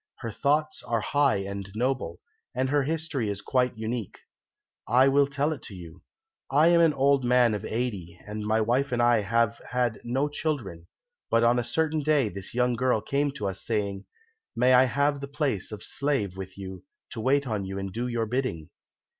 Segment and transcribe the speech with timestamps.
[0.21, 2.21] Her thoughts are high and noble,
[2.55, 4.17] and her history is quite unique.
[4.87, 6.01] I will tell it to you.
[6.49, 10.27] I am an old man of eighty, and my wife and I have had no
[10.27, 10.87] children,
[11.29, 14.05] but on a certain day this young girl came to us saying,
[14.55, 18.07] "May I have the place of slave with you, to wait on you and do
[18.07, 18.71] your bidding?"